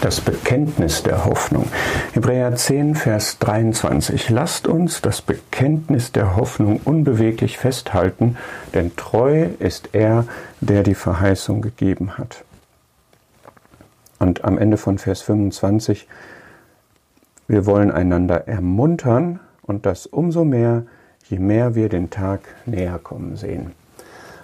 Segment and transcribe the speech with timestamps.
[0.00, 1.66] das Bekenntnis der Hoffnung.
[2.12, 4.30] Hebräer 10, Vers 23.
[4.30, 8.36] Lasst uns das Bekenntnis der Hoffnung unbeweglich festhalten,
[8.72, 10.24] denn treu ist er,
[10.60, 12.44] der die Verheißung gegeben hat.
[14.18, 16.08] Und am Ende von Vers 25,
[17.46, 20.84] wir wollen einander ermuntern und das umso mehr,
[21.28, 23.72] je mehr wir den Tag näher kommen sehen.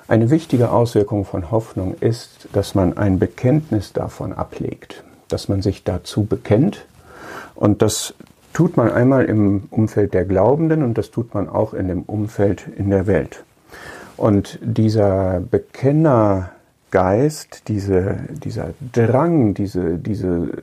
[0.09, 5.85] Eine wichtige Auswirkung von Hoffnung ist, dass man ein Bekenntnis davon ablegt dass man sich
[5.85, 6.87] dazu bekennt.
[7.55, 8.15] Und das
[8.53, 12.67] tut man einmal im Umfeld der Glaubenden und das tut man auch in dem Umfeld
[12.77, 13.45] in der Welt.
[14.17, 20.63] Und dieser Bekennergeist, diese, dieser Drang, diese, diese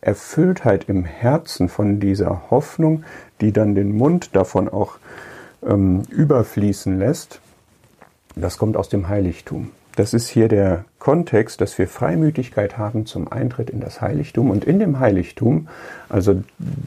[0.00, 3.04] Erfülltheit im Herzen von dieser Hoffnung,
[3.42, 4.94] die dann den Mund davon auch
[5.66, 7.40] ähm, überfließen lässt,
[8.34, 9.72] das kommt aus dem Heiligtum.
[10.00, 14.50] Das ist hier der Kontext, dass wir Freimütigkeit haben zum Eintritt in das Heiligtum.
[14.50, 15.68] Und in dem Heiligtum,
[16.08, 16.42] also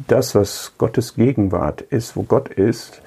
[0.07, 3.03] das, was Gottes Gegenwart ist, wo Gott ist,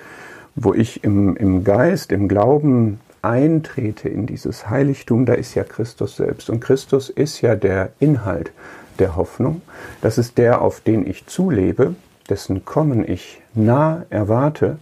[0.54, 6.14] wo ich im, im Geist, im Glauben eintrete in dieses Heiligtum, da ist ja Christus
[6.14, 6.50] selbst.
[6.50, 8.52] Und Christus ist ja der Inhalt
[9.00, 9.60] der Hoffnung.
[10.02, 11.96] Das ist der, auf den ich zulebe,
[12.26, 14.78] dessen Kommen ich nah erwarte.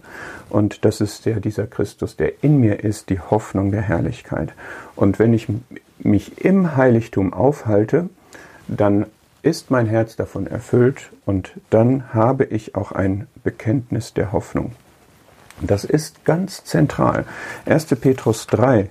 [0.49, 4.53] Und das ist der, dieser Christus, der in mir ist, die Hoffnung der Herrlichkeit.
[4.95, 5.47] Und wenn ich
[5.99, 8.09] mich im Heiligtum aufhalte,
[8.67, 9.05] dann
[9.41, 14.71] ist mein Herz davon erfüllt und dann habe ich auch ein Bekenntnis der Hoffnung.
[15.61, 17.25] Das ist ganz zentral.
[17.65, 17.85] 1.
[17.85, 18.89] Petrus 3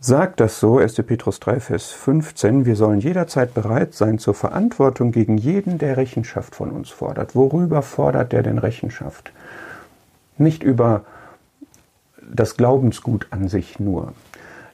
[0.00, 0.94] sagt das so, 1.
[0.96, 6.54] Petrus 3, Vers 15, wir sollen jederzeit bereit sein zur Verantwortung gegen jeden, der Rechenschaft
[6.54, 7.34] von uns fordert.
[7.34, 9.32] Worüber fordert der denn Rechenschaft?
[10.36, 11.04] Nicht über
[12.30, 14.12] das Glaubensgut an sich nur,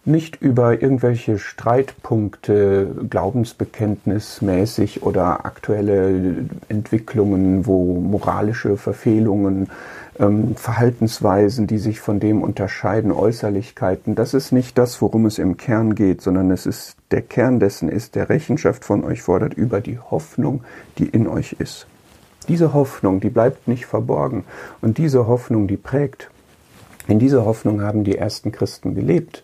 [0.05, 9.71] nicht über irgendwelche Streitpunkte, glaubensbekenntnismäßig oder aktuelle Entwicklungen, wo moralische Verfehlungen,
[10.19, 14.15] ähm, Verhaltensweisen, die sich von dem unterscheiden, Äußerlichkeiten.
[14.15, 17.89] Das ist nicht das, worum es im Kern geht, sondern es ist der Kern dessen
[17.89, 20.65] ist, der Rechenschaft von euch fordert über die Hoffnung,
[20.99, 21.87] die in euch ist.
[22.49, 24.45] Diese Hoffnung, die bleibt nicht verborgen
[24.83, 26.31] und diese Hoffnung, die prägt.
[27.07, 29.43] In dieser Hoffnung haben die ersten Christen gelebt.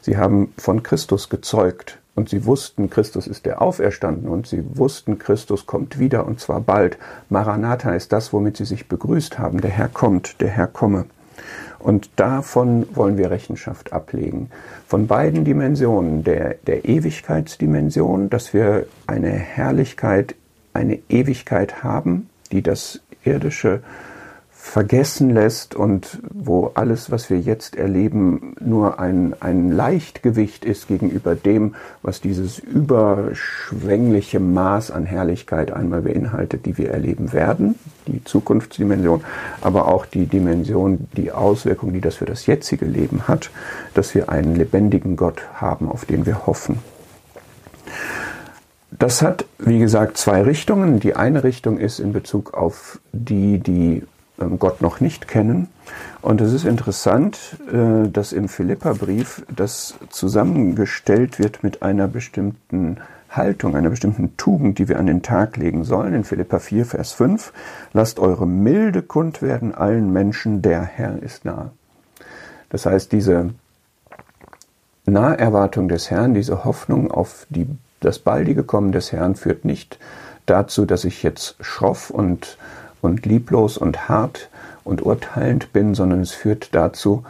[0.00, 5.18] Sie haben von Christus gezeugt und sie wussten, Christus ist der Auferstanden und sie wussten,
[5.18, 6.98] Christus kommt wieder und zwar bald.
[7.28, 9.60] Maranatha ist das, womit sie sich begrüßt haben.
[9.60, 11.04] Der Herr kommt, der Herr komme.
[11.78, 14.50] Und davon wollen wir Rechenschaft ablegen.
[14.88, 20.34] Von beiden Dimensionen, der, der Ewigkeitsdimension, dass wir eine Herrlichkeit,
[20.72, 23.82] eine Ewigkeit haben, die das irdische
[24.66, 31.34] vergessen lässt und wo alles, was wir jetzt erleben, nur ein, ein Leichtgewicht ist gegenüber
[31.36, 37.76] dem, was dieses überschwängliche Maß an Herrlichkeit einmal beinhaltet, die wir erleben werden,
[38.08, 39.24] die Zukunftsdimension,
[39.62, 43.50] aber auch die Dimension, die Auswirkung, die das für das jetzige Leben hat,
[43.94, 46.80] dass wir einen lebendigen Gott haben, auf den wir hoffen.
[48.90, 51.00] Das hat, wie gesagt, zwei Richtungen.
[51.00, 54.02] Die eine Richtung ist in Bezug auf die, die
[54.58, 55.68] Gott noch nicht kennen.
[56.22, 62.98] Und es ist interessant, äh, dass im Philipperbrief das zusammengestellt wird mit einer bestimmten
[63.30, 66.14] Haltung, einer bestimmten Tugend, die wir an den Tag legen sollen.
[66.14, 67.52] In Philippa 4, Vers 5,
[67.92, 71.70] lasst eure Milde kund werden allen Menschen, der Herr ist nah.
[72.70, 73.50] Das heißt, diese
[75.06, 77.66] Naherwartung des Herrn, diese Hoffnung auf die,
[78.00, 79.98] das baldige Kommen des Herrn führt nicht
[80.46, 82.58] dazu, dass ich jetzt schroff und
[83.02, 84.48] und lieblos und hart
[84.84, 87.24] und urteilend bin, sondern es führt dazu,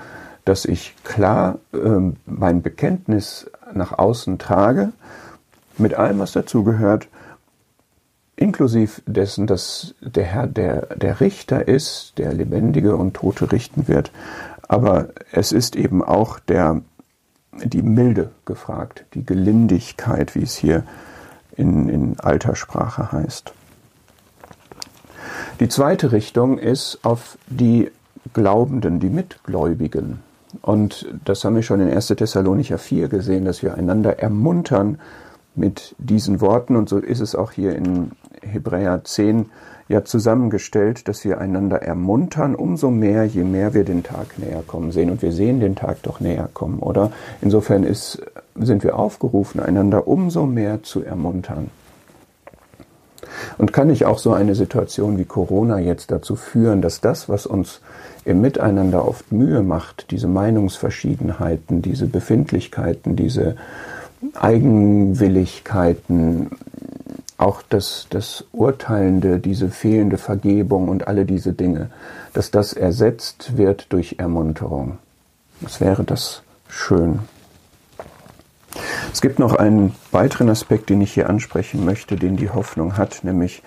[0.45, 4.93] dass ich klar äh, mein Bekenntnis nach außen trage,
[5.79, 7.09] mit allem, was dazugehört,
[8.37, 14.13] inklusive dessen, dass der Herr der, der Richter ist, der Lebendige und Tote richten wird,
[14.69, 16.83] aber es ist eben auch der,
[17.53, 20.85] die Milde gefragt, die Gelindigkeit, wie es hier
[21.57, 23.53] in, in alter Sprache heißt.
[25.59, 27.91] Die zweite Richtung ist auf die
[28.35, 30.19] Glaubenden, die Mitgläubigen.
[30.61, 32.09] Und das haben wir schon in 1.
[32.09, 34.99] Thessalonicher 4 gesehen, dass wir einander ermuntern
[35.55, 36.77] mit diesen Worten.
[36.77, 38.13] Und so ist es auch hier in
[38.43, 39.47] Hebräer 10
[39.89, 44.93] ja zusammengestellt, dass wir einander ermuntern, umso mehr, je mehr wir den Tag näher kommen
[44.93, 45.11] sehen.
[45.11, 47.13] Und wir sehen den Tag doch näher kommen, oder?
[47.41, 48.21] Insofern ist,
[48.57, 51.71] sind wir aufgerufen, einander umso mehr zu ermuntern.
[53.59, 57.47] Und kann nicht auch so eine Situation wie Corona jetzt dazu führen, dass das, was
[57.47, 57.81] uns
[58.25, 63.57] im Miteinander oft Mühe macht, diese Meinungsverschiedenheiten, diese Befindlichkeiten, diese
[64.35, 66.51] Eigenwilligkeiten,
[67.39, 71.91] auch das, das Urteilende, diese fehlende Vergebung und alle diese Dinge,
[72.33, 74.99] dass das ersetzt wird durch Ermunterung.
[75.61, 77.21] Was wäre das schön?
[79.17, 83.25] Es gibt noch einen weiteren Aspekt, den ich hier ansprechen möchte, den die Hoffnung hat,
[83.25, 83.63] nämlich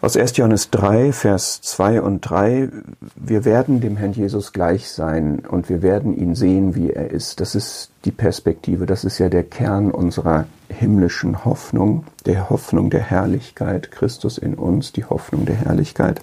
[0.00, 0.38] aus 1.
[0.38, 2.70] Johannes 3, Vers 2 und 3,
[3.14, 7.40] wir werden dem Herrn Jesus gleich sein und wir werden ihn sehen, wie er ist.
[7.40, 13.02] Das ist die Perspektive, das ist ja der Kern unserer himmlischen Hoffnung, der Hoffnung der
[13.02, 16.22] Herrlichkeit, Christus in uns, die Hoffnung der Herrlichkeit.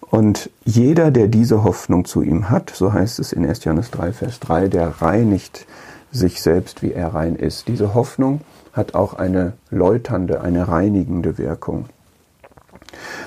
[0.00, 3.64] Und jeder, der diese Hoffnung zu ihm hat, so heißt es in 1.
[3.64, 5.66] Johannes 3, Vers 3, der reinigt
[6.12, 7.68] sich selbst, wie er rein ist.
[7.68, 8.40] Diese Hoffnung
[8.72, 11.86] hat auch eine läuternde, eine reinigende Wirkung.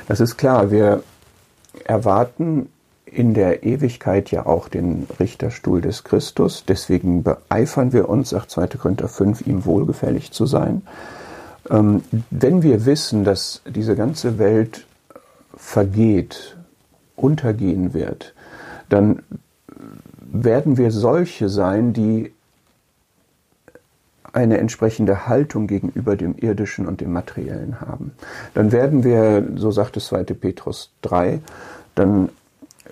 [0.07, 1.03] Das ist klar, wir
[1.85, 2.69] erwarten
[3.06, 6.65] in der Ewigkeit ja auch den Richterstuhl des Christus.
[6.68, 8.68] Deswegen beeifern wir uns, sagt 2.
[8.68, 10.81] Korinther 5, ihm wohlgefällig zu sein.
[11.69, 14.85] Ähm, wenn wir wissen, dass diese ganze Welt
[15.56, 16.57] vergeht,
[17.15, 18.33] untergehen wird,
[18.89, 19.21] dann
[20.19, 22.32] werden wir solche sein, die
[24.33, 28.12] eine entsprechende Haltung gegenüber dem Irdischen und dem Materiellen haben.
[28.53, 30.24] Dann werden wir, so sagt es 2.
[30.24, 31.39] Petrus 3,
[31.95, 32.30] dann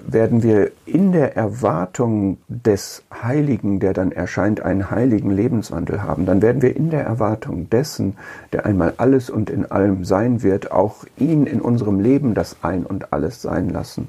[0.07, 6.25] werden wir in der Erwartung des Heiligen, der dann erscheint, einen heiligen Lebenswandel haben.
[6.25, 8.17] Dann werden wir in der Erwartung dessen,
[8.53, 12.85] der einmal alles und in allem sein wird, auch ihn in unserem Leben das Ein
[12.85, 14.07] und alles sein lassen.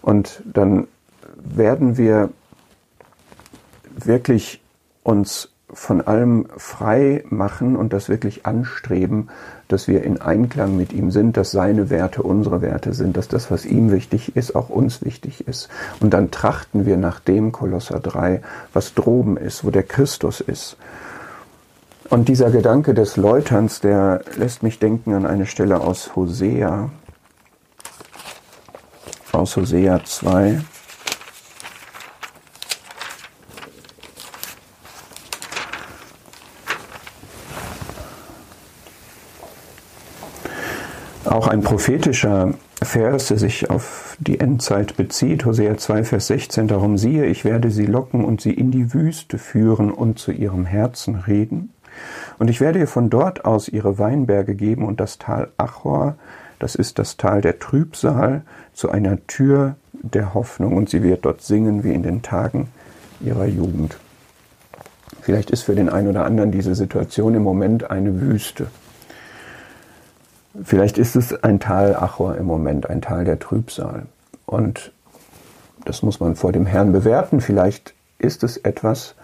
[0.00, 0.86] Und dann
[1.36, 2.30] werden wir
[4.04, 4.62] wirklich
[5.02, 9.28] uns von allem frei machen und das wirklich anstreben,
[9.68, 13.50] dass wir in Einklang mit ihm sind, dass seine Werte unsere Werte sind, dass das,
[13.50, 15.68] was ihm wichtig ist, auch uns wichtig ist.
[16.00, 18.40] Und dann trachten wir nach dem Kolosser 3,
[18.72, 20.78] was droben ist, wo der Christus ist.
[22.08, 26.88] Und dieser Gedanke des Läuterns, der lässt mich denken an eine Stelle aus Hosea,
[29.32, 30.62] aus Hosea 2.
[41.28, 46.96] Auch ein prophetischer Vers, der sich auf die Endzeit bezieht, Hosea 2, Vers 16, darum
[46.96, 51.16] siehe, ich werde sie locken und sie in die Wüste führen und zu ihrem Herzen
[51.16, 51.74] reden.
[52.38, 56.16] Und ich werde ihr von dort aus ihre Weinberge geben und das Tal Achor,
[56.60, 58.40] das ist das Tal der Trübsal,
[58.72, 62.68] zu einer Tür der Hoffnung und sie wird dort singen wie in den Tagen
[63.20, 63.98] ihrer Jugend.
[65.20, 68.68] Vielleicht ist für den einen oder anderen diese Situation im Moment eine Wüste.
[70.62, 74.06] Vielleicht ist es ein Tal Achor im Moment, ein Tal der Trübsal.
[74.46, 74.92] Und
[75.84, 77.40] das muss man vor dem Herrn bewerten.
[77.40, 79.14] Vielleicht ist es etwas,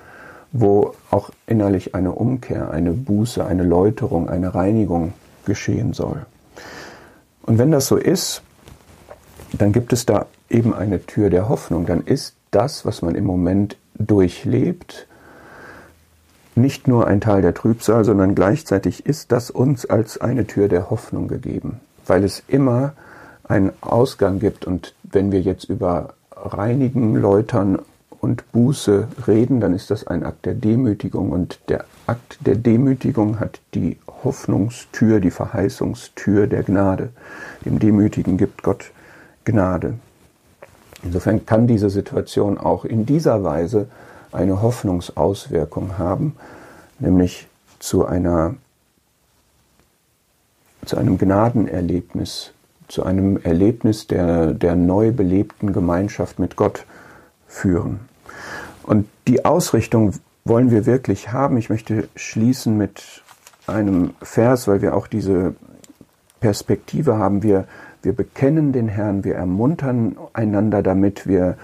[0.52, 5.12] wo auch innerlich eine Umkehr, eine Buße, eine Läuterung, eine Reinigung
[5.44, 6.24] geschehen soll.
[7.42, 8.42] Und wenn das so ist,
[9.52, 11.86] dann gibt es da eben eine Tür der Hoffnung.
[11.86, 15.06] Dann ist das, was man im Moment durchlebt,
[16.56, 20.90] nicht nur ein Teil der Trübsal, sondern gleichzeitig ist das uns als eine Tür der
[20.90, 22.92] Hoffnung gegeben, weil es immer
[23.44, 24.64] einen Ausgang gibt.
[24.64, 27.78] Und wenn wir jetzt über Reinigen, Läutern
[28.20, 31.30] und Buße reden, dann ist das ein Akt der Demütigung.
[31.30, 37.10] Und der Akt der Demütigung hat die Hoffnungstür, die Verheißungstür der Gnade.
[37.64, 38.90] Dem Demütigen gibt Gott
[39.44, 39.94] Gnade.
[41.02, 43.88] Insofern kann diese Situation auch in dieser Weise
[44.34, 46.36] eine Hoffnungsauswirkung haben,
[46.98, 47.46] nämlich
[47.78, 48.56] zu einer
[50.86, 52.52] zu einem Gnadenerlebnis,
[52.88, 56.84] zu einem Erlebnis der, der neu belebten Gemeinschaft mit Gott
[57.46, 58.00] führen.
[58.82, 60.12] Und die Ausrichtung
[60.44, 61.56] wollen wir wirklich haben.
[61.56, 63.22] Ich möchte schließen mit
[63.66, 65.54] einem Vers, weil wir auch diese
[66.40, 67.42] Perspektive haben.
[67.42, 67.66] Wir,
[68.02, 71.56] wir bekennen den Herrn, wir ermuntern einander damit, wir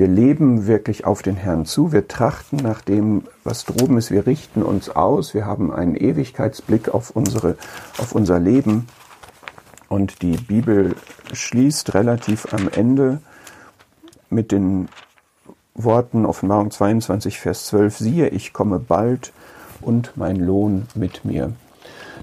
[0.00, 1.92] wir leben wirklich auf den Herrn zu.
[1.92, 4.10] Wir trachten nach dem, was droben ist.
[4.10, 5.34] Wir richten uns aus.
[5.34, 7.58] Wir haben einen Ewigkeitsblick auf unsere,
[7.98, 8.86] auf unser Leben.
[9.90, 10.96] Und die Bibel
[11.34, 13.20] schließt relativ am Ende
[14.30, 14.88] mit den
[15.74, 19.34] Worten Offenbarung 22, Vers 12, siehe, ich komme bald
[19.82, 21.52] und mein Lohn mit mir.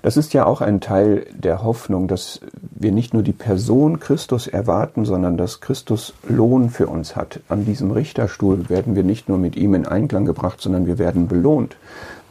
[0.02, 4.48] Das ist ja auch ein Teil der Hoffnung, dass wir nicht nur die Person Christus
[4.48, 7.40] erwarten, sondern dass Christus Lohn für uns hat.
[7.50, 11.28] An diesem Richterstuhl werden wir nicht nur mit ihm in Einklang gebracht, sondern wir werden
[11.28, 11.78] belohnt.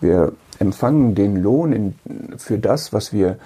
[0.00, 1.94] Wir empfangen den Lohn in,
[2.36, 3.38] für das, was wir,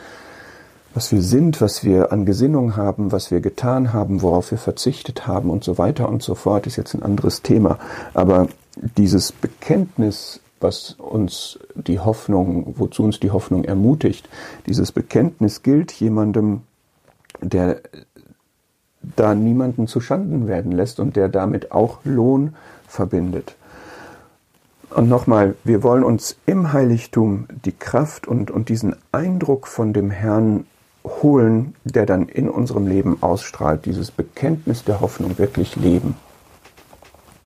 [0.94, 5.26] was wir sind, was wir an Gesinnung haben, was wir getan haben, worauf wir verzichtet
[5.26, 7.78] haben und so weiter und so fort, ist jetzt ein anderes Thema.
[8.14, 14.28] Aber dieses Bekenntnis was uns die Hoffnung, wozu uns die Hoffnung ermutigt.
[14.66, 16.62] Dieses Bekenntnis gilt jemandem,
[17.40, 17.80] der
[19.02, 22.54] da niemanden zu Schanden werden lässt und der damit auch Lohn
[22.86, 23.56] verbindet.
[24.90, 30.10] Und nochmal, wir wollen uns im Heiligtum die Kraft und, und diesen Eindruck von dem
[30.10, 30.66] Herrn
[31.04, 36.16] holen, der dann in unserem Leben ausstrahlt, dieses Bekenntnis der Hoffnung wirklich leben.